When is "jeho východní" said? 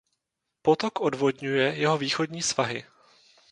1.77-2.41